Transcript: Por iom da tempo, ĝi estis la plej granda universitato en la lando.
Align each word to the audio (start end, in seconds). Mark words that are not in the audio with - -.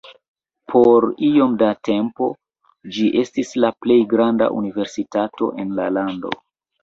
Por 0.71 1.05
iom 1.27 1.51
da 1.61 1.67
tempo, 1.89 2.29
ĝi 2.95 3.05
estis 3.23 3.51
la 3.65 3.71
plej 3.85 3.99
granda 4.15 4.47
universitato 4.63 5.51
en 5.65 5.77
la 5.81 5.89
lando. 5.99 6.35